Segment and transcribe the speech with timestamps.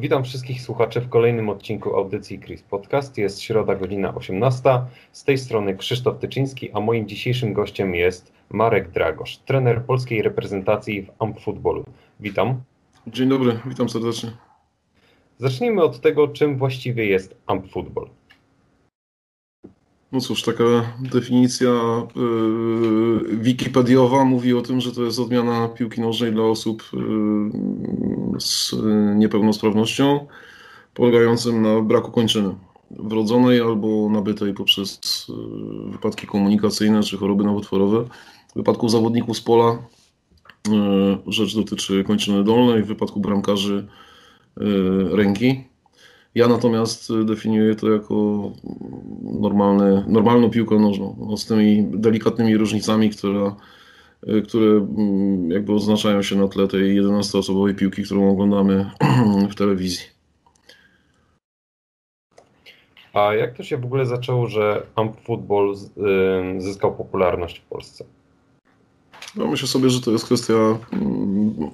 [0.00, 3.18] Witam wszystkich słuchaczy w kolejnym odcinku audycji Chris Podcast.
[3.18, 4.80] Jest środa, godzina 18.
[5.12, 11.02] Z tej strony Krzysztof Tyczyński, a moim dzisiejszym gościem jest Marek Dragosz, trener polskiej reprezentacji
[11.02, 11.84] w Amp Footballu.
[12.20, 12.60] Witam.
[13.06, 14.30] Dzień dobry, witam serdecznie.
[15.38, 18.08] Zacznijmy od tego, czym właściwie jest Amp Football.
[20.12, 20.64] No cóż, taka
[21.00, 21.68] definicja
[22.16, 28.74] yy, wikipediowa mówi o tym, że to jest odmiana piłki nożnej dla osób yy, z
[29.16, 30.26] niepełnosprawnością,
[30.94, 32.54] polegającym na braku kończyny
[32.90, 38.04] wrodzonej albo nabytej poprzez yy, wypadki komunikacyjne czy choroby nowotworowe.
[38.50, 39.78] W wypadku zawodników z pola
[40.68, 43.88] yy, rzecz dotyczy kończyny dolnej, w wypadku bramkarzy
[44.56, 45.64] yy, ręki.
[46.38, 48.14] Ja natomiast definiuję to jako
[49.22, 53.54] normalny, normalną piłkę nożną, no, z tymi delikatnymi różnicami, które,
[54.48, 58.90] które mm, jakby oznaczają się na tle tej 11-osobowej piłki, którą oglądamy
[59.50, 60.06] w telewizji.
[63.12, 65.74] A jak to się w ogóle zaczęło, że Amp Football
[66.58, 68.04] zyskał popularność w Polsce?
[69.36, 70.54] No myślę sobie, że to jest kwestia
[70.92, 71.70] mm,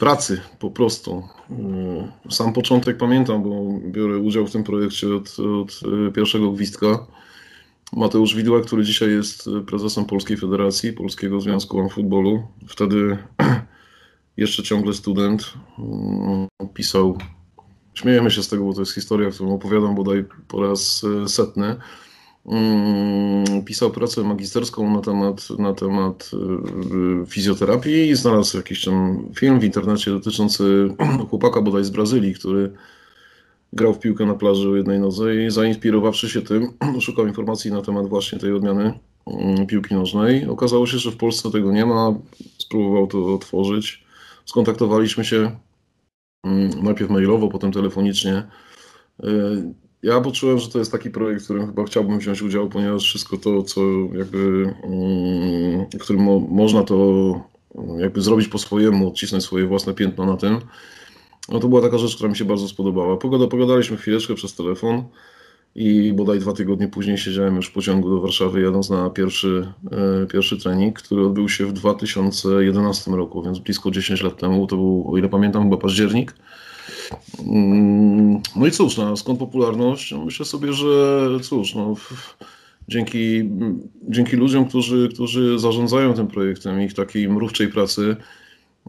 [0.00, 1.22] pracy po prostu.
[2.28, 7.06] Y, sam początek pamiętam, bo biorę udział w tym projekcie od, od y, pierwszego gwizdka.
[7.92, 12.42] Mateusz Widła, który dzisiaj jest prezesem Polskiej Federacji, Polskiego Związku Futbolu.
[12.68, 13.18] Wtedy
[14.36, 15.54] jeszcze ciągle student,
[16.62, 17.18] y, pisał,
[17.94, 21.80] śmiejemy się z tego, bo to jest historia, którą opowiadam bodaj po raz setny Mm,
[23.66, 26.30] pisał pracę magisterską na temat, na temat
[27.22, 30.88] y, fizjoterapii i znalazł jakiś tam film w internecie dotyczący
[31.30, 32.72] chłopaka bodaj z Brazylii, który
[33.72, 37.82] grał w piłkę na plaży o jednej nodze i zainspirowawszy się tym, szukał informacji na
[37.82, 40.46] temat właśnie tej odmiany mm, piłki nożnej.
[40.46, 42.14] Okazało się, że w Polsce tego nie ma.
[42.58, 44.04] Spróbował to otworzyć.
[44.46, 45.56] Skontaktowaliśmy się
[46.44, 48.46] mm, najpierw mailowo, potem telefonicznie.
[50.02, 53.36] Ja poczułem, że to jest taki projekt, w którym chyba chciałbym wziąć udział, ponieważ wszystko
[53.36, 53.80] to, co
[54.12, 57.50] jakby, um, którym mo można to
[57.98, 60.60] jakby zrobić po swojemu, odcisnąć swoje własne piętno na tym,
[61.48, 63.16] no to była taka rzecz, która mi się bardzo spodobała.
[63.16, 65.04] Pogoda, pogadaliśmy chwileczkę przez telefon
[65.74, 70.26] i bodaj dwa tygodnie później siedziałem już w pociągu do Warszawy, jadąc na pierwszy, e,
[70.26, 74.66] pierwszy trening, który odbył się w 2011 roku, więc blisko 10 lat temu.
[74.66, 76.34] To był, o ile pamiętam, chyba październik.
[77.46, 80.12] Mm, no i cóż, no, skąd popularność?
[80.12, 81.94] No myślę sobie, że cóż, no,
[82.88, 83.50] dzięki,
[84.08, 88.16] dzięki ludziom, którzy, którzy zarządzają tym projektem, ich takiej mrówczej pracy,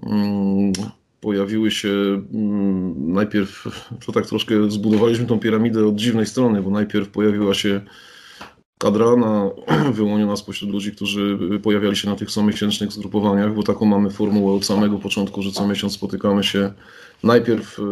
[0.04, 0.74] mm,
[1.22, 3.68] pojawiły się mm, najpierw,
[4.06, 7.82] to tak troszkę zbudowaliśmy tą piramidę od dziwnej strony, bo najpierw pojawiła się
[8.82, 9.50] kadra na,
[10.00, 14.66] wyłoniona spośród ludzi, którzy pojawiali się na tych comiesięcznych zgrupowaniach, bo taką mamy formułę od
[14.66, 16.74] samego początku, że co miesiąc spotykamy się.
[17.24, 17.84] Najpierw y,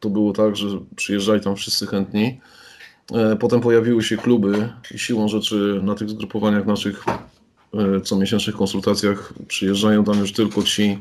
[0.00, 0.66] to było tak, że
[0.96, 2.40] przyjeżdżali tam wszyscy chętni.
[3.12, 7.04] E, potem pojawiły się kluby i siłą rzeczy na tych zgrupowaniach naszych
[7.74, 10.98] e, comiesięcznych konsultacjach przyjeżdżają tam już tylko ci,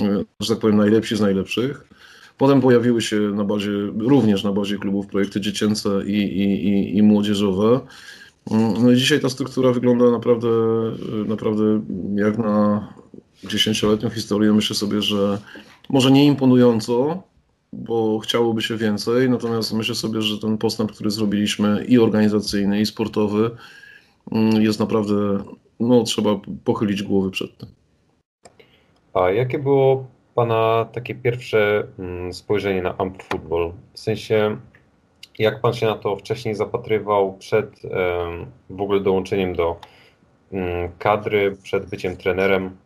[0.00, 1.84] e, że tak powiem, najlepsi z najlepszych.
[2.38, 7.02] Potem pojawiły się na bazie, również na bazie klubów projekty dziecięce i, i, i, i
[7.02, 7.80] młodzieżowe.
[8.50, 10.48] Mm, no i dzisiaj ta struktura wygląda naprawdę,
[11.26, 11.80] naprawdę
[12.14, 12.88] jak na
[13.44, 14.52] dziesięcioletnią historię.
[14.52, 15.38] Myślę sobie, że
[15.88, 17.22] może nie imponująco,
[17.72, 22.86] bo chciałoby się więcej, natomiast myślę sobie, że ten postęp, który zrobiliśmy i organizacyjny, i
[22.86, 23.50] sportowy
[24.32, 25.14] mm, jest naprawdę,
[25.80, 27.68] no trzeba pochylić głowy przed tym.
[29.14, 33.72] A jakie było Pana takie pierwsze mm, spojrzenie na Amp Football?
[33.92, 34.56] W sensie,
[35.38, 37.82] jak Pan się na to wcześniej zapatrywał przed
[38.70, 39.80] w ogóle dołączeniem do
[40.52, 42.76] mm, kadry, przed byciem trenerem?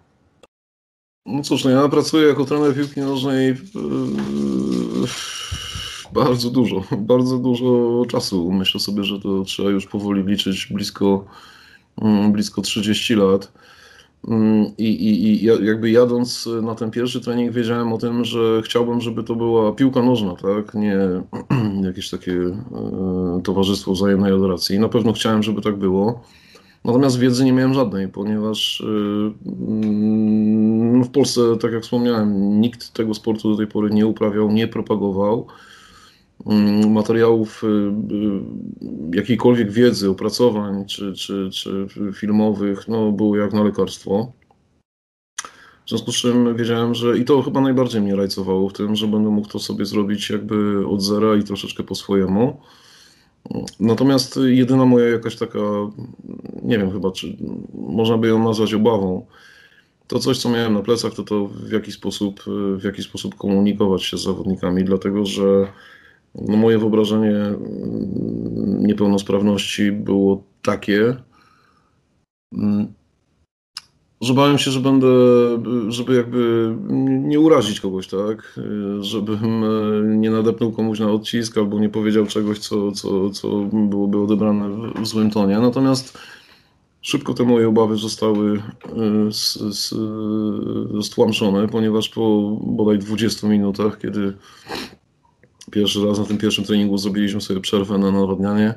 [1.27, 3.57] No cóż, no ja pracuję jako trener piłki nożnej
[6.13, 8.53] bardzo dużo, bardzo dużo czasu.
[8.53, 11.25] Myślę sobie, że to trzeba już powoli liczyć blisko,
[12.03, 13.53] mm, blisko 30 lat.
[14.29, 19.01] Mm, I, i, I jakby jadąc na ten pierwszy trening wiedziałem o tym, że chciałbym,
[19.01, 20.75] żeby to była piłka nożna, tak?
[20.75, 20.99] Nie
[21.89, 24.79] jakieś takie e, towarzystwo wzajemnej adoracji.
[24.79, 26.23] Na pewno chciałem, żeby tak było.
[26.85, 28.85] Natomiast wiedzy nie miałem żadnej, ponieważ y,
[29.69, 34.69] mm, w Polsce, tak jak wspomniałem, nikt tego sportu do tej pory nie uprawiał, nie
[34.69, 35.47] propagował.
[36.47, 43.63] Mm, materiałów, y, y, jakiejkolwiek wiedzy, opracowań czy, czy, czy filmowych, no, było jak na
[43.63, 44.33] lekarstwo.
[45.87, 49.07] W związku z czym wiedziałem, że i to chyba najbardziej mnie rajcowało w tym, że
[49.07, 52.61] będę mógł to sobie zrobić jakby od zera i troszeczkę po swojemu.
[53.81, 55.59] Natomiast jedyna moja jakaś taka,
[56.63, 57.37] nie wiem chyba, czy
[57.75, 59.27] można by ją nazwać obawą,
[60.07, 62.43] to coś, co miałem na plecach, to to w jaki sposób,
[62.79, 65.73] w jaki sposób komunikować się z zawodnikami, dlatego że
[66.35, 71.17] no moje wyobrażenie mm, niepełnosprawności było takie,
[72.53, 72.93] mm,
[74.21, 75.09] że bałem się, że będę,
[75.89, 76.75] żeby jakby
[77.09, 78.61] nie urazić kogoś, tak?
[79.01, 79.69] Żebym e,
[80.17, 85.07] nie nadepnął komuś na odcisk albo nie powiedział czegoś, co, co, co byłoby odebrane w
[85.07, 85.59] złym tonie.
[85.59, 86.19] Natomiast
[87.03, 89.33] szybko te moje obawy zostały e,
[91.03, 94.33] stłamszone, ponieważ po bodaj 20 minutach, kiedy
[95.71, 98.75] pierwszy raz na tym pierwszym treningu zrobiliśmy sobie przerwę na nawadnianie,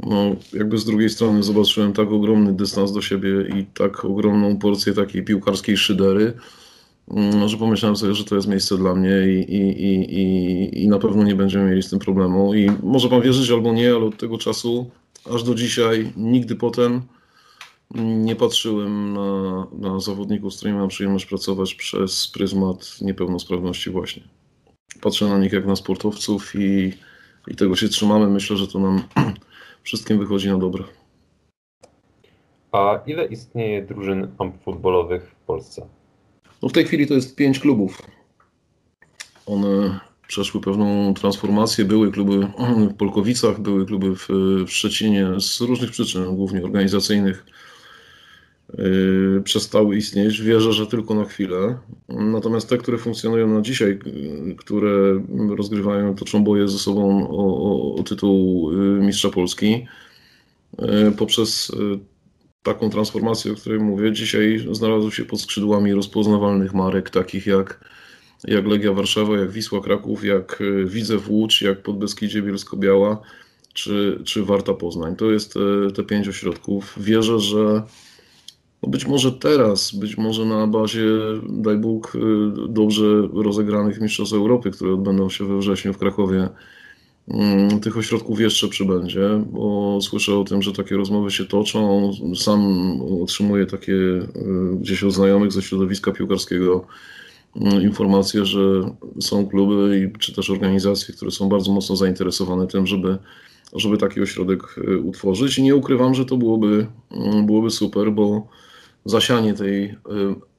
[0.00, 4.92] no, jakby z drugiej strony zobaczyłem tak ogromny dystans do siebie i tak ogromną porcję
[4.92, 6.32] takiej piłkarskiej szydery,
[7.10, 9.84] mm, że pomyślałem sobie, że to jest miejsce dla mnie i, i,
[10.20, 12.54] i, i na pewno nie będziemy mieli z tym problemu.
[12.54, 14.90] I może pan wierzyć albo nie, ale od tego czasu
[15.34, 17.02] aż do dzisiaj nigdy potem
[18.00, 24.22] nie patrzyłem na, na zawodników, z którymi mam przyjemność pracować przez pryzmat niepełnosprawności właśnie.
[25.00, 26.92] Patrzę na nich jak na sportowców i,
[27.48, 28.28] i tego się trzymamy.
[28.28, 29.02] Myślę, że to nam
[29.82, 30.84] wszystkim wychodzi na dobre.
[32.72, 34.28] A ile istnieje drużyn
[34.64, 35.86] futbolowych w Polsce?
[36.62, 38.02] No w tej chwili to jest pięć klubów.
[39.46, 41.84] One przeszły pewną transformację.
[41.84, 42.48] Były kluby
[42.92, 44.28] w Polkowicach, były kluby w,
[44.66, 47.46] w Szczecinie z różnych przyczyn, głównie organizacyjnych.
[48.78, 50.42] Yy, przestały istnieć.
[50.42, 51.78] Wierzę, że tylko na chwilę.
[52.08, 53.98] Natomiast te, które funkcjonują na dzisiaj,
[54.46, 55.22] yy, które
[55.56, 59.86] rozgrywają, toczą boje ze sobą o, o, o tytuł yy, Mistrza Polski,
[61.16, 61.72] poprzez
[62.62, 67.84] taką transformację, o której mówię, dzisiaj znalazły się pod skrzydłami rozpoznawalnych marek, takich jak,
[68.44, 73.20] jak Legia Warszawa, jak Wisła Kraków, jak Widzew Łódź, jak Podbeskidzie Bielsko-Biała,
[73.74, 75.16] czy, czy Warta Poznań.
[75.16, 75.60] To jest te,
[75.94, 76.94] te pięć ośrodków.
[77.00, 77.82] Wierzę, że
[78.82, 81.06] no być może teraz, być może na bazie,
[81.48, 82.18] daj Bóg, y,
[82.68, 86.48] dobrze rozegranych Mistrzostw Europy, które odbędą się we wrześniu w Krakowie,
[87.28, 92.10] mm, tych ośrodków jeszcze przybędzie, bo słyszę o tym, że takie rozmowy się toczą.
[92.36, 92.60] Sam
[93.22, 94.28] otrzymuję takie y,
[94.80, 96.86] gdzieś od znajomych ze środowiska piłkarskiego
[97.56, 98.60] mm, informacje, że
[99.20, 103.18] są kluby i, czy też organizacje, które są bardzo mocno zainteresowane tym, żeby,
[103.72, 105.58] żeby taki ośrodek y, utworzyć.
[105.58, 108.46] I nie ukrywam, że to byłoby, mm, byłoby super, bo
[109.04, 109.94] zasianie tej y,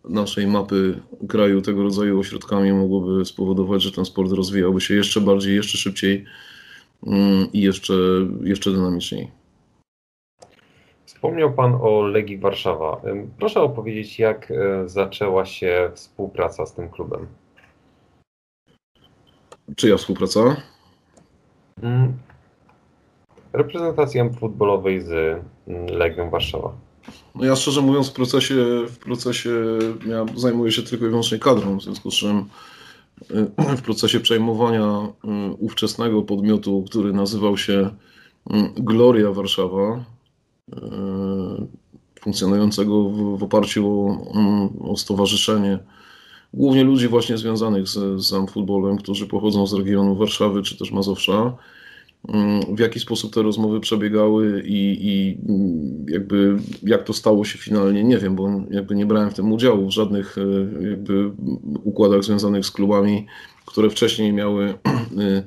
[0.09, 0.99] naszej mapy
[1.29, 6.25] kraju tego rodzaju ośrodkami mogłoby spowodować, że ten sport rozwijałby się jeszcze bardziej, jeszcze szybciej
[7.07, 7.93] mm, i jeszcze,
[8.43, 9.31] jeszcze dynamiczniej.
[11.05, 13.01] Wspomniał Pan o Legii Warszawa.
[13.39, 17.27] Proszę opowiedzieć, jak e, zaczęła się współpraca z tym klubem.
[19.75, 20.39] Czyja współpraca?
[21.83, 22.13] Mm.
[23.53, 25.11] Reprezentacji futbolowej z
[25.67, 26.73] mm, Legią Warszawa.
[27.35, 28.55] No ja szczerze mówiąc w procesie,
[28.89, 29.49] w procesie
[30.07, 32.45] ja zajmuję się tylko i wyłącznie kadrą, w związku z czym
[33.31, 40.05] y, w procesie przejmowania y, ówczesnego podmiotu, który nazywał się y, Gloria Warszawa,
[42.19, 45.79] funkcjonującego w, w oparciu o, o, stowarzyszenie
[46.53, 51.53] głównie ludzi właśnie związanych z, z futbolem, którzy pochodzą z regionu Warszawy czy też Mazowsza
[52.75, 55.37] w jaki sposób te rozmowy przebiegały i, i,
[56.11, 59.87] jakby jak to stało się finalnie, nie wiem, bo jakby nie brałem w tym udziału
[59.87, 61.31] w żadnych e, jakby
[61.83, 63.25] układach związanych z klubami,
[63.65, 64.73] które wcześniej miały
[65.17, 65.43] e,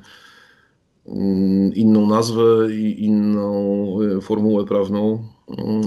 [1.75, 5.25] inną nazwę i inną e, formułę prawną.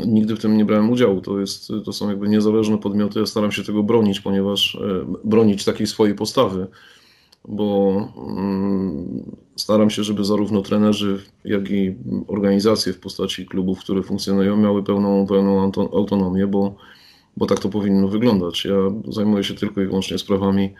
[0.07, 1.21] Nigdy w tym nie brałem udziału.
[1.21, 3.19] To, jest, to są jakby niezależne podmioty.
[3.19, 4.79] Ja staram się tego bronić, ponieważ
[5.23, 6.67] bronić takiej swojej postawy
[7.47, 7.95] bo
[8.37, 9.23] mm,
[9.55, 11.95] staram się, żeby zarówno trenerzy, jak i
[12.27, 16.75] organizacje w postaci klubów, które funkcjonują, miały pełną, pełną autonomię, bo,
[17.37, 18.65] bo tak to powinno wyglądać.
[18.65, 18.75] Ja
[19.07, 20.73] zajmuję się tylko i wyłącznie sprawami,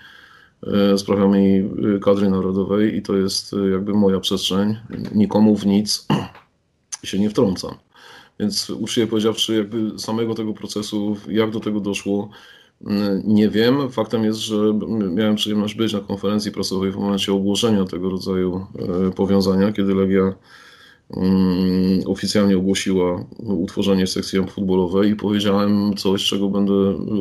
[0.68, 1.70] e, sprawami
[2.02, 4.76] kadry narodowej i to jest e, jakby moja przestrzeń.
[5.16, 6.08] Nikomu w nic
[7.04, 7.76] się nie wtrącam.
[8.40, 12.30] Więc uczciwie powiedziawszy, jakby samego tego procesu, jak do tego doszło,
[13.24, 13.92] nie wiem.
[13.92, 18.66] Faktem jest, że miałem przyjemność być na konferencji prasowej w momencie ogłoszenia tego rodzaju
[19.08, 20.34] e, powiązania, kiedy Legia
[21.18, 26.74] mm, oficjalnie ogłosiła utworzenie sekcji futbolowej i powiedziałem coś, czego będę,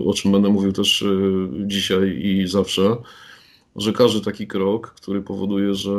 [0.07, 1.07] o czym będę mówił też e,
[1.67, 2.97] dzisiaj i zawsze,
[3.77, 5.91] że każdy taki krok, który powoduje, że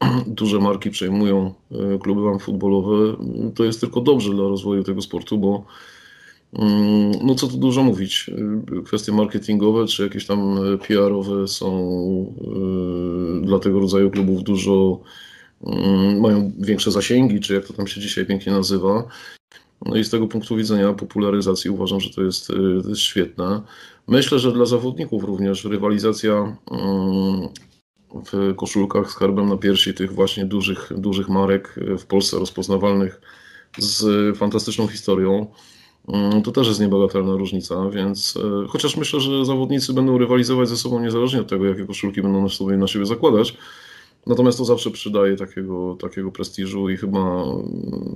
[0.26, 3.16] duże marki przejmują e, kluby futbolowe,
[3.54, 5.64] to jest tylko dobrze dla rozwoju tego sportu, bo
[7.22, 8.30] no co tu dużo mówić.
[8.78, 11.70] Y, kwestie marketingowe czy jakieś tam y, PR-owe są
[13.42, 15.00] y, dla tego rodzaju klubów dużo,
[15.66, 19.08] mm, mają większe zasięgi, czy jak to tam się dzisiaj pięknie nazywa.
[19.86, 23.62] No i z tego punktu widzenia popularyzacji uważam, że to jest, to jest świetne.
[24.08, 27.48] Myślę, że dla zawodników również rywalizacja mm,
[28.32, 33.20] w koszulkach z herbem na piersi tych właśnie dużych, dużych marek w Polsce rozpoznawalnych
[33.78, 35.46] z fantastyczną historią.
[36.08, 40.76] Mm, to też jest niebagatelna różnica, więc e, chociaż myślę, że zawodnicy będą rywalizować ze
[40.76, 43.56] sobą niezależnie od tego, jakie koszulki będą na sobie, na siebie zakładać.
[44.26, 47.44] Natomiast to zawsze przydaje takiego, takiego prestiżu i chyba,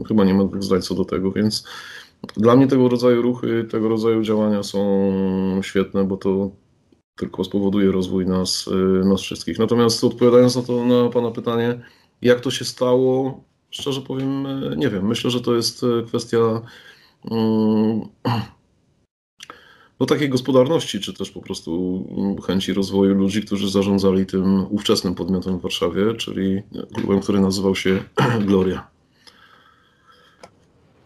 [0.08, 1.64] chyba nie ma dwóch zdać co do tego, więc
[2.36, 4.80] dla mnie tego rodzaju ruchy, tego rodzaju działania są
[5.62, 6.50] świetne, bo to
[7.16, 9.58] tylko spowoduje rozwój nas, y, nas wszystkich.
[9.58, 11.80] Natomiast odpowiadając na to na Pana pytanie,
[12.22, 15.06] jak to się stało, szczerze powiem, y, nie wiem.
[15.06, 16.62] Myślę, że to jest kwestia
[20.00, 22.04] no, takiej gospodarności, czy też po prostu
[22.46, 26.62] chęci rozwoju ludzi, którzy zarządzali tym ówczesnym podmiotem w Warszawie, czyli
[26.94, 28.04] klubem, który nazywał się
[28.46, 28.94] Gloria.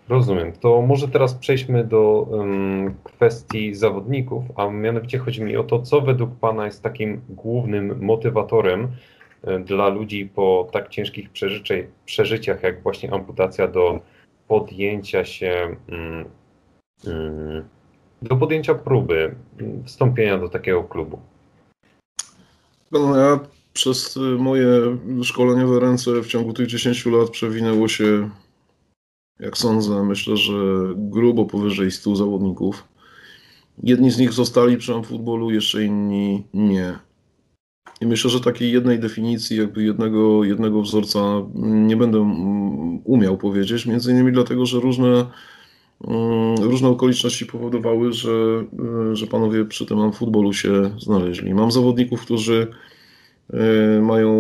[0.09, 0.53] Rozumiem.
[0.53, 6.01] To może teraz przejdźmy do um, kwestii zawodników, a mianowicie chodzi mi o to, co
[6.01, 8.89] według Pana jest takim głównym motywatorem
[9.45, 11.31] e, dla ludzi po tak ciężkich
[12.05, 14.01] przeżyciach, jak właśnie amputacja, do
[14.49, 16.25] podjęcia się, um,
[17.07, 17.65] um,
[18.23, 19.35] do podjęcia próby
[19.85, 21.21] wstąpienia do takiego klubu?
[22.93, 23.41] No, ja
[23.73, 24.69] przez moje
[25.23, 28.31] szkoleniowe ręce w ciągu tych 10 lat przewinęło się
[29.41, 30.53] jak sądzę, myślę, że
[30.97, 32.85] grubo powyżej 100 zawodników.
[33.83, 36.99] Jedni z nich zostali przy futbolu, jeszcze inni nie.
[38.01, 41.19] I myślę, że takiej jednej definicji, jakby jednego, jednego wzorca
[41.55, 42.21] nie będę
[43.05, 45.27] umiał powiedzieć, między innymi dlatego, że różne,
[46.09, 48.65] mm, różne okoliczności powodowały, że,
[49.13, 51.55] że panowie przy tym futbolu się znaleźli.
[51.55, 52.67] Mam zawodników, którzy
[53.51, 54.33] e, mają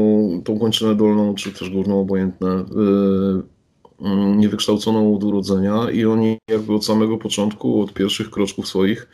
[0.45, 3.59] tą kończynę dolną, czy też górną, obojętne, e,
[4.01, 9.09] Mm, niewykształconą od urodzenia i oni jakby od samego początku, od pierwszych kroczków swoich,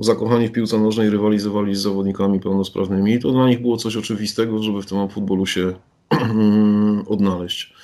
[0.00, 4.62] zakochani w piłce nożnej rywalizowali z zawodnikami pełnosprawnymi i to dla nich było coś oczywistego,
[4.62, 5.72] żeby w tym futbolu się
[7.06, 7.74] odnaleźć.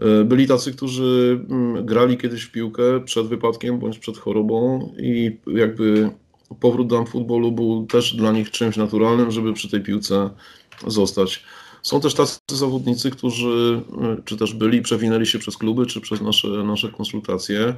[0.00, 5.36] E, byli tacy, którzy mm, grali kiedyś w piłkę przed wypadkiem bądź przed chorobą i
[5.46, 6.10] jakby
[6.60, 10.30] powrót do futbolu był też dla nich czymś naturalnym, żeby przy tej piłce
[10.86, 11.44] zostać.
[11.82, 13.82] Są też tacy zawodnicy, którzy
[14.24, 17.74] czy też byli, przewinęli się przez kluby, czy przez nasze, nasze konsultacje,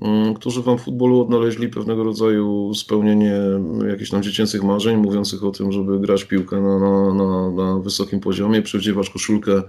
[0.00, 3.40] mm, którzy w futbolu odnaleźli pewnego rodzaju spełnienie
[3.88, 8.20] jakichś tam dziecięcych marzeń, mówiących o tym, żeby grać piłkę na, na, na, na wysokim
[8.20, 9.62] poziomie, przywdziewać koszulkę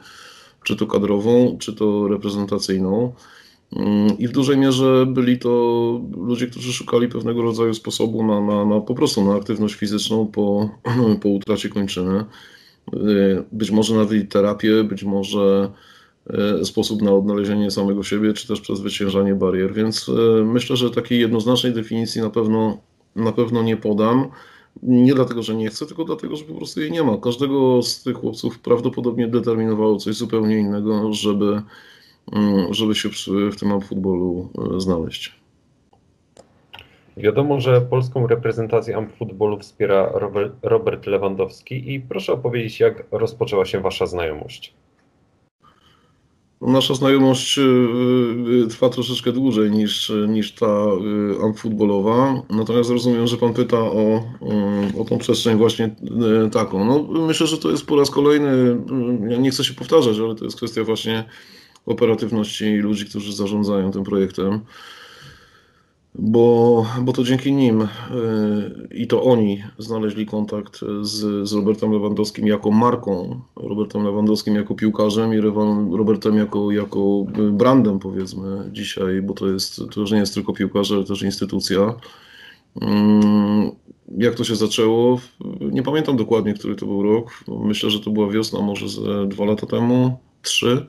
[0.63, 3.13] czy to kadrową, czy to reprezentacyjną.
[3.75, 5.50] Mm, I w dużej mierze byli to
[6.17, 10.70] ludzie, którzy szukali pewnego rodzaju sposobu na, na, na po prostu na aktywność fizyczną po,
[11.22, 12.25] po utracie kończyny.
[12.94, 15.72] Y, być może nawet terapię, być może
[16.63, 19.74] sposób na odnalezienie samego siebie, czy też przezwyciężanie barier.
[19.74, 20.12] Więc y,
[20.46, 22.77] myślę, że takiej jednoznacznej definicji na pewno,
[23.15, 24.27] na pewno nie podam.
[24.84, 27.17] Nie dlatego, że nie chcę, tylko dlatego, że po prostu jej nie ma.
[27.17, 31.62] Każdego z tych chłopców prawdopodobnie determinowało coś zupełnie innego, żeby,
[32.72, 33.10] żeby się
[33.51, 35.36] w tym futbolu znaleźć.
[37.17, 40.13] Wiadomo, że polską reprezentację amfutbolu wspiera
[40.62, 44.74] Robert Lewandowski i proszę opowiedzieć, jak rozpoczęła się Wasza znajomość.
[46.62, 47.62] Nasza znajomość y,
[48.63, 50.85] y, trwa troszeczkę dłużej niż, niż ta
[51.35, 54.24] y, amfutbolowa, natomiast rozumiem, że Pan pyta o,
[55.00, 55.95] o tą przestrzeń właśnie
[56.51, 56.85] taką.
[56.85, 58.77] No, myślę, że to jest po raz kolejny,
[59.29, 61.24] ja nie chcę się powtarzać, ale to jest kwestia właśnie
[61.85, 64.59] operatywności ludzi, którzy zarządzają tym projektem
[66.19, 67.88] bo, bo to dzięki nim y,
[68.91, 75.34] i to oni znaleźli kontakt z, z Robertem Lewandowskim jako marką, Robertem Lewandowskim jako piłkarzem
[75.34, 75.38] i
[75.98, 80.91] Robertem jako, jako brandem powiedzmy dzisiaj, bo to, jest, to już nie jest tylko piłkarz,
[80.91, 81.95] ale też instytucja.
[82.81, 83.72] Mm,
[84.17, 85.19] jak to się zaczęło?
[85.72, 87.43] Nie pamiętam dokładnie, który to był rok.
[87.48, 88.86] Myślę, że to była wiosna, może
[89.27, 90.88] dwa lata temu, trzy.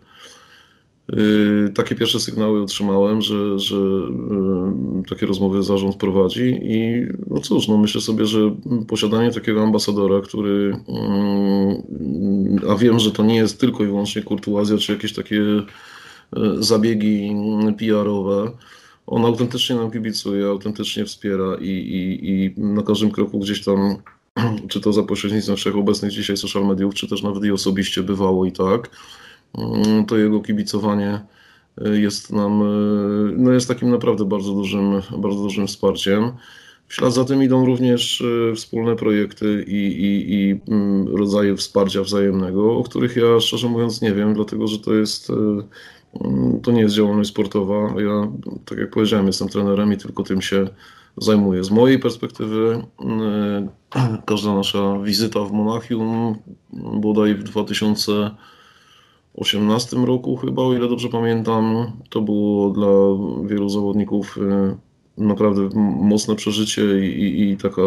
[1.13, 7.69] Y, takie pierwsze sygnały otrzymałem, że, że y, takie rozmowy zarząd prowadzi i no cóż,
[7.69, 8.57] no myślę sobie, że
[8.89, 10.77] posiadanie takiego ambasadora, który,
[12.63, 15.43] y, a wiem, że to nie jest tylko i wyłącznie kurtuazja, czy jakieś takie
[16.59, 17.37] zabiegi
[17.79, 18.51] PR-owe,
[19.07, 23.97] on autentycznie nam kibicuje, autentycznie wspiera i, i, i na każdym kroku gdzieś tam,
[24.69, 28.53] czy to za pośrednictwem wszechobecnych dzisiaj social mediów, czy też nawet i osobiście bywało i
[28.53, 28.91] tak,
[30.07, 31.21] to jego kibicowanie
[31.87, 36.33] y, jest nam, y, no jest takim naprawdę bardzo dużym, bardzo dużym wsparciem.
[36.89, 42.03] W ślad za tym idą również y, wspólne projekty i, i, i mm, rodzaje wsparcia
[42.03, 46.81] wzajemnego, o których ja szczerze mówiąc nie wiem, dlatego że to jest mm, to nie
[46.81, 47.95] jest działalność sportowa.
[48.01, 48.33] Ja,
[48.65, 50.69] tak jak powiedziałem, jestem trenerem i tylko tym się
[51.17, 51.65] zajmuję.
[51.65, 53.69] Z mojej perspektywy mm,
[54.27, 56.37] każda nasza wizyta w Monachium,
[57.01, 57.57] bodaj w
[59.37, 62.89] 2018 roku chyba, o ile dobrze pamiętam, to było dla
[63.47, 64.77] wielu zawodników y,
[65.19, 65.69] naprawdę
[66.01, 67.83] mocne przeżycie i, i, i taka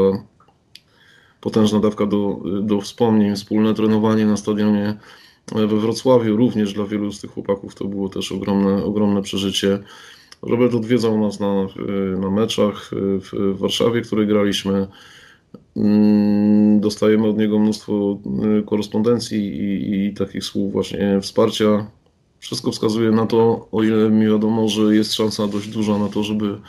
[1.41, 3.35] potężna dawka do, do wspomnień.
[3.35, 4.97] Wspólne trenowanie na stadionie
[5.55, 9.79] we Wrocławiu również dla wielu z tych chłopaków to było też ogromne, ogromne przeżycie.
[10.41, 11.67] Robert odwiedzał nas na,
[12.19, 12.91] na meczach
[13.31, 14.87] w Warszawie, które graliśmy.
[15.75, 18.19] Mm, dostajemy od niego mnóstwo
[18.65, 21.87] korespondencji i, i takich słów właśnie wsparcia.
[22.39, 26.23] Wszystko wskazuje na to, o ile mi wiadomo, że jest szansa dość duża na to,
[26.23, 26.59] żeby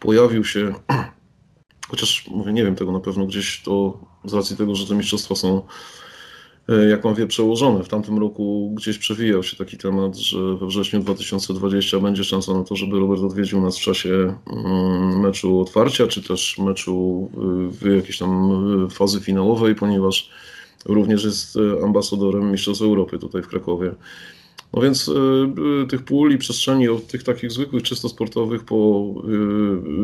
[0.00, 0.74] pojawił się,
[1.90, 5.34] chociaż mówię, nie wiem tego na pewno, gdzieś to z racji tego, że te mistrzostwa
[5.34, 5.62] są,
[6.90, 7.84] jak mam wie, przełożone.
[7.84, 12.64] W tamtym roku gdzieś przewijał się taki temat, że we wrześniu 2020 będzie szansa na
[12.64, 17.28] to, żeby Robert odwiedził nas w czasie mm, meczu otwarcia, czy też meczu
[17.80, 18.50] w jakiejś tam
[18.86, 20.30] e, fazy finałowej, ponieważ
[20.84, 23.94] również jest e, ambasadorem Mistrzostw Europy tutaj w Krakowie.
[24.72, 25.12] No więc y,
[25.82, 29.04] y, tych pól i przestrzeni od tych takich zwykłych, czysto sportowych po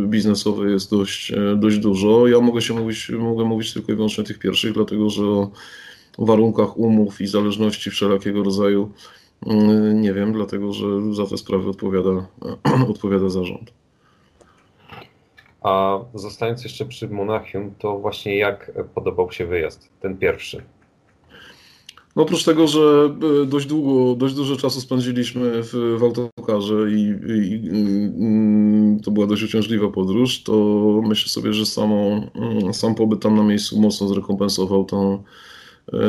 [0.04, 2.28] y, biznesowe jest dość, dość dużo.
[2.28, 5.50] Ja mogę się mówić, mogę mówić tylko i wyłącznie o tych pierwszych, dlatego że o
[6.18, 8.90] warunkach umów i zależności wszelakiego rodzaju
[9.94, 12.26] nie wiem, dlatego że za te sprawy odpowiada,
[12.92, 13.72] odpowiada zarząd.
[15.62, 20.62] A zostając jeszcze przy Monachium, to właśnie jak podobał się wyjazd, ten pierwszy?
[22.16, 27.00] No oprócz tego, że e, dość długo, dość dużo czasu spędziliśmy w, w autokarze i,
[27.28, 30.52] i, i, mm, to była dość uciążliwa podróż, to
[31.06, 35.22] myślę sobie, że samą, mm, sam pobyt tam na miejscu mocno zrekompensował tą,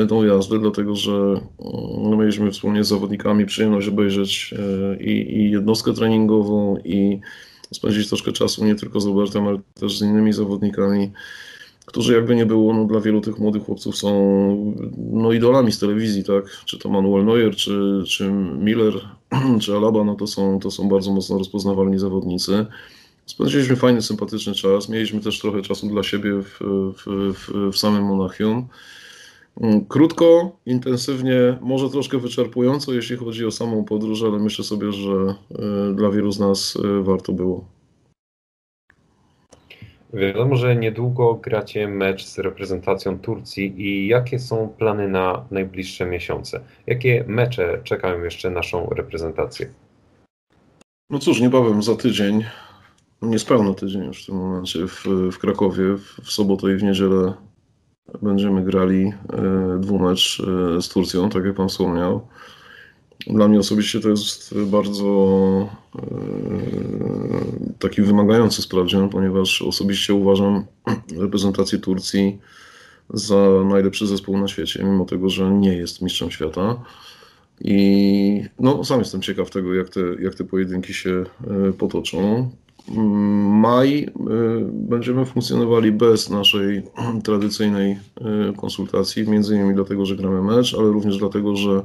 [0.10, 1.42] tą jazdę, dlatego że
[2.18, 7.20] mieliśmy wspólnie z zawodnikami przyjemność obejrzeć e, i, i jednostkę treningową i
[7.74, 11.12] spędzić troszkę czasu nie tylko z Robertem, ale też z innymi zawodnikami
[11.88, 14.12] którzy jakby nie było, no, dla wielu tych młodych chłopców są
[14.98, 16.46] no, idolami z telewizji, tak?
[16.66, 18.94] Czy to Manuel Neuer, czy, czy Miller,
[19.62, 22.66] czy Alaba, no to są, to są bardzo mocno rozpoznawalni zawodnicy.
[23.26, 24.90] Spędziliśmy fajny, sympatyczny czas.
[24.90, 28.68] Mieliśmy też trochę czasu dla siebie w, w, w, w samym Monachium.
[29.89, 35.93] Krótko, intensywnie, może troszkę wyczerpująco, jeśli chodzi o samą podróż, ale myślę sobie, że e,
[35.93, 37.65] dla wielu z nas e, warto było.
[40.13, 46.63] Wiadomo, że niedługo gracie mecz z reprezentacją Turcji i jakie są plany na najbliższe miesiące?
[46.88, 49.70] Jakie mecze czekają jeszcze naszą reprezentację?
[51.10, 52.46] No cóż, niebawem za tydzień,
[53.22, 55.84] niespełna tydzień już w tym momencie w, w Krakowie,
[56.24, 57.34] w, sobotę i w niedzielę
[58.22, 59.13] będziemy grali e,
[59.80, 60.41] dwumecz
[60.78, 62.28] e, z Turcją, tak jak Pan wspomniał.
[63.28, 65.06] Dla mnie osobiście to jest bardzo
[65.96, 66.02] e,
[67.80, 70.65] taki wymagający sprawdzian, ponieważ osobiście uważam
[71.24, 72.39] reprezentację Turcji
[73.13, 76.82] za najlepszy zespół na świecie, mimo tego, że nie jest mistrzem świata.
[77.62, 81.24] I no, sam jestem ciekaw tego, jak te, jak te pojedynki się
[81.78, 82.50] potoczą.
[83.47, 84.10] Maj e,
[84.71, 86.84] będziemy funkcjonowali bez naszej
[87.23, 87.97] tradycyjnej
[88.58, 91.84] konsultacji, między innymi dlatego, że gramy mecz, ale również dlatego, że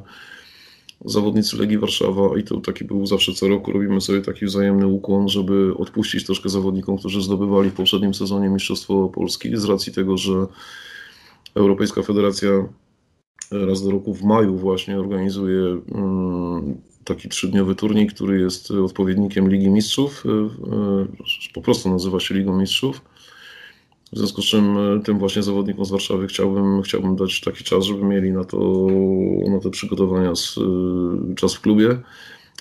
[1.04, 5.28] zawodnicy Legii Warszawa i to taki był zawsze co roku, robimy sobie taki wzajemny ukłon,
[5.28, 10.46] żeby odpuścić troszkę zawodnikom, którzy zdobywali w poprzednim sezonie Mistrzostwo Polski z racji tego, że
[11.54, 12.68] Europejska Federacja
[13.50, 19.70] raz do roku w maju właśnie organizuje mm, taki trzydniowy turniej, który jest odpowiednikiem Ligi
[19.70, 23.02] Mistrzów, e, e, po prostu nazywa się Ligą Mistrzów
[24.12, 27.84] w związku z czym e, tym właśnie zawodnikom z Warszawy chciałbym, chciałbym dać taki czas,
[27.84, 28.86] żeby mieli na to,
[29.48, 30.58] na te przygotowania z,
[31.36, 31.98] czas w klubie.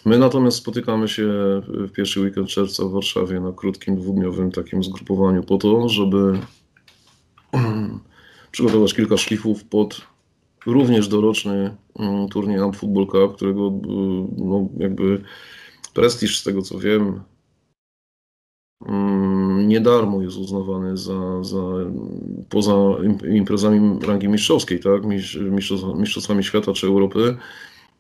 [0.06, 1.24] My natomiast spotykamy się
[1.68, 6.40] w pierwszy weekend czerwca w Warszawie na krótkim, dwudniowym takim zgrupowaniu po to, żeby
[8.52, 10.11] przygotować kilka szlifów pod
[10.66, 13.72] również doroczny mm, turniej Amp Football Cup, którego e,
[14.38, 15.22] no, jakby
[15.94, 17.22] prestiż z tego co wiem
[18.86, 21.62] Mm, nie darmo jest uznawany za, za
[22.50, 22.76] poza
[23.34, 25.02] imprezami rangi mistrzowskiej, tak,
[26.00, 27.38] mistrzostwami świata czy Europy,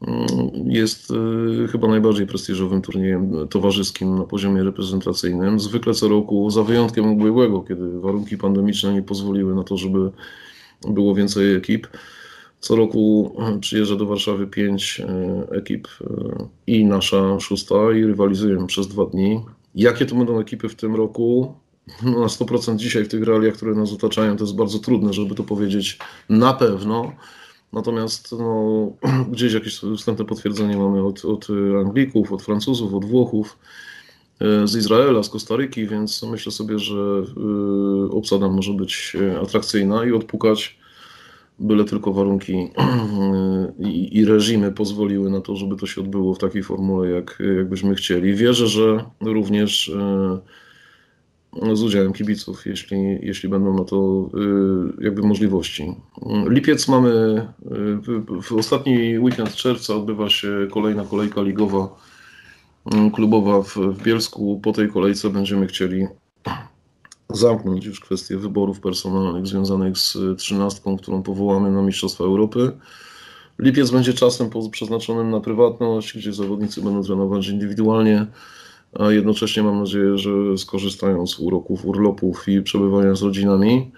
[0.01, 0.27] mm,
[0.65, 5.59] jest y, chyba najbardziej prestiżowym turniejem towarzyskim na poziomie reprezentacyjnym.
[5.59, 10.11] Zwykle co roku, za wyjątkiem ubiegłego, kiedy warunki pandemiczne nie pozwoliły na to, żeby
[10.87, 11.87] było więcej ekip,
[12.61, 16.05] co roku przyjeżdża do Warszawy pięć y, ekip y,
[16.67, 19.41] i nasza szósta i rywalizujemy przez dwa dni.
[19.75, 21.55] Jakie to będą ekipy w tym roku?
[22.03, 25.35] No na 100% dzisiaj w tych realiach, które nas otaczają, to jest bardzo trudne, żeby
[25.35, 27.11] to powiedzieć na pewno.
[27.73, 28.91] Natomiast no,
[29.33, 31.47] gdzieś jakieś wstępne potwierdzenie mamy od, od
[31.79, 33.57] Anglików, od Francuzów, od Włochów,
[34.39, 40.11] e, z Izraela, z Kostaryki, więc myślę sobie, że e, obsada może być atrakcyjna i
[40.11, 40.80] odpukać,
[41.61, 42.67] byle tylko warunki
[44.11, 48.33] i, reżimy pozwoliły na to, żeby to się odbyło w takiej formule, jak, jakbyśmy chcieli.
[48.33, 50.39] Wierzę, że również e,
[51.75, 54.29] z udziałem kibiców, jeśli, jeśli będą na to
[54.99, 55.95] y, jakby możliwości.
[56.47, 57.09] Lipiec mamy,
[58.39, 61.95] y, w ostatni weekend czerwca odbywa się kolejna kolejka ligowa,
[63.13, 64.59] klubowa w Bielsku.
[64.63, 66.07] Po tej kolejce będziemy chcieli
[67.37, 72.71] zamknąć już kwestię wyborów personalnych związanych z trzynastką, którą powołamy na Mistrzostwa Europy.
[73.59, 78.27] Lipiec będzie czasem przeznaczonym na prywatność, gdzie zawodnicy będą trenować indywidualnie
[78.99, 83.91] a jednocześnie mam nadzieję, że skorzystają z uroków urlopów i przebywania z rodzinami.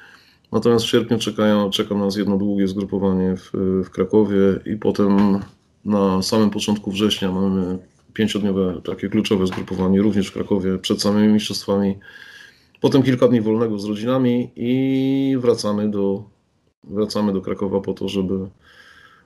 [0.52, 3.52] Natomiast w sierpniu czekają, czeka nas jedno długie zgrupowanie w,
[3.86, 5.40] w Krakowie i potem
[5.86, 7.78] na samym początku września mamy
[8.14, 11.96] pięciodniowe takie kluczowe zgrupowanie również w Krakowie przed samymi mistrzostwami.
[12.84, 16.24] Potem kilka dni wolnego z rodzinami i wracamy do,
[16.84, 18.50] wracamy do Krakowa po to, żeby,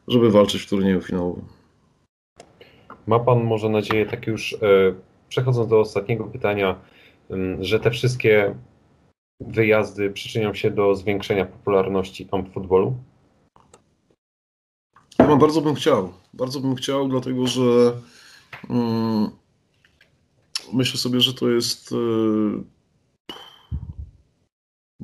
[0.08, 1.46] żeby walczyć w turnieju finałowym.
[3.08, 4.58] Ma Pan może nadzieję, tak już e,
[5.30, 6.80] przechodząc do ostatniego pytania,
[7.60, 8.56] że te wszystkie
[9.39, 12.96] wyjazdy przyczynią się do zwiększenia popularności amp futbolu?
[15.20, 16.13] Ja bardzo bym chciał.
[16.34, 17.93] Bardzo bym chciał, dlatego że
[18.70, 19.30] um,
[20.74, 22.77] myślę sobie, że to jest y,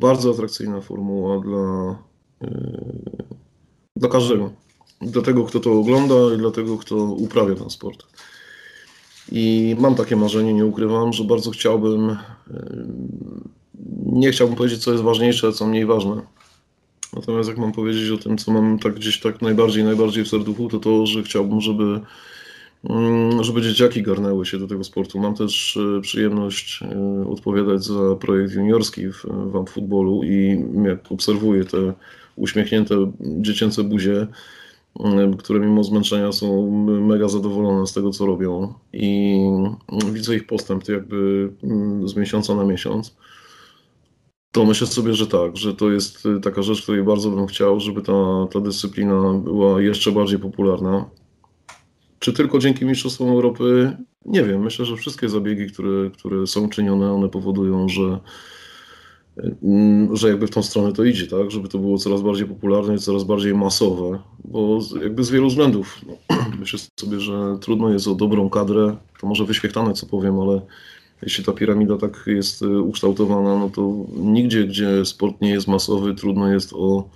[0.03, 1.95] bardzo atrakcyjna formuła dla,
[2.43, 2.47] y,
[3.95, 4.49] dla każdego.
[5.01, 8.03] Dla tego, kto to ogląda i dla tego, kto uprawia ten sport.
[9.31, 12.17] I mam takie marzenie, nie ukrywam, że bardzo chciałbym, e,
[14.05, 16.21] nie chciałbym powiedzieć, co jest ważniejsze, a co mniej ważne.
[17.13, 20.69] Natomiast jak mam powiedzieć o tym, co mam tak gdzieś tak najbardziej, najbardziej w serduchu,
[20.69, 21.99] to to, że chciałbym, żeby,
[23.41, 25.19] żeby dzieciaki garnęły się do tego sportu.
[25.19, 29.25] Mam też e, przyjemność e, odpowiadać za projekt juniorski w,
[29.67, 31.93] w futbolu i jak obserwuję te
[32.35, 34.27] uśmiechnięte dziecięce buzie,
[34.99, 39.37] Y, które mimo zmęczenia są mega zadowolone z tego, co robią i
[40.11, 43.15] widzę ich postęp jakby mm, z miesiąca na miesiąc,
[44.51, 48.01] to myślę sobie, że tak, że to jest taka rzecz, której bardzo bym chciał, żeby
[48.01, 51.09] ta, ta dyscyplina była jeszcze bardziej popularna.
[52.23, 53.97] Czy tylko dzięki Mistrzostwom Europy?
[54.25, 54.63] Nie wiem.
[54.63, 58.19] Myślę, że wszystkie zabiegi, które, które są czynione, one powodują, że
[59.63, 61.51] Mm, że jakby w tą stronę to idzie, tak?
[61.51, 66.01] Żeby to było coraz bardziej popularne i coraz bardziej masowe, bo jakby z wielu względów.
[66.07, 70.61] No, myślę sobie, że trudno jest o dobrą kadrę, to może wyświechtane co powiem, ale
[71.21, 76.15] jeśli ta piramida tak jest y, ukształtowana, no to nigdzie, gdzie sport nie jest masowy,
[76.15, 77.09] trudno jest o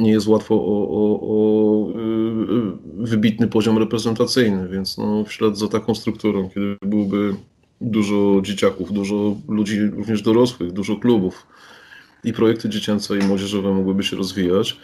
[0.00, 5.58] nie jest łatwo o, o, o y, y, wybitny poziom reprezentacyjny, więc no, w ślad
[5.58, 7.34] za taką strukturą, kiedy byłby
[7.80, 11.46] dużo dzieciaków, dużo ludzi również dorosłych, dużo klubów
[12.24, 14.76] i projekty dziecięce i młodzieżowe mogłyby się rozwijać.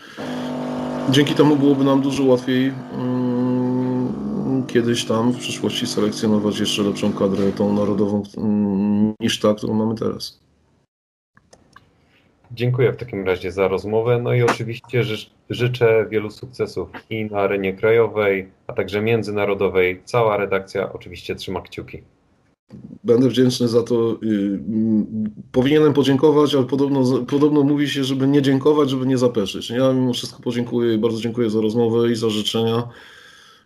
[1.11, 7.53] Dzięki temu byłoby nam dużo łatwiej um, kiedyś tam w przyszłości selekcjonować jeszcze lepszą kadrę,
[7.53, 10.47] tą narodową, um, niż ta, którą mamy teraz.
[12.52, 14.20] Dziękuję w takim razie za rozmowę.
[14.22, 20.02] No i oczywiście ży życzę wielu sukcesów i na arenie krajowej, a także międzynarodowej.
[20.04, 22.02] Cała redakcja oczywiście trzyma kciuki.
[23.04, 24.18] Będę wdzięczny za to.
[24.22, 24.61] Y,
[25.52, 29.70] powinienem podziękować, ale podobno, podobno mówi się, żeby nie dziękować, żeby nie zapeszyć.
[29.70, 32.88] Ja mimo wszystko podziękuję i bardzo dziękuję za rozmowę i za życzenia.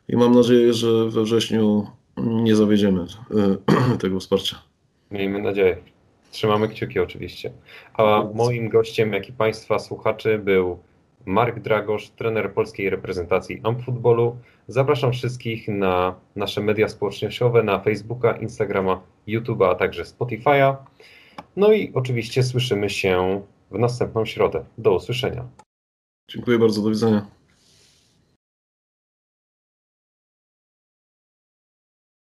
[0.08, 4.56] I mam nadzieję, że we wrześniu nie zawiedziemy y, tego wsparcia.
[5.10, 5.91] Miejmy nadzieję.
[6.32, 7.52] Trzymamy kciuki oczywiście.
[7.94, 10.78] A moim gościem, jak i Państwa słuchaczy, był
[11.26, 14.36] Mark Dragosz, trener polskiej reprezentacji Ampfutbolu.
[14.68, 20.76] Zapraszam wszystkich na nasze media społecznościowe, na Facebooka, Instagrama, YouTube'a, a także Spotify'a.
[21.56, 24.64] No i oczywiście słyszymy się w następną środę.
[24.78, 25.48] Do usłyszenia.
[26.30, 27.26] Dziękuję bardzo, do widzenia.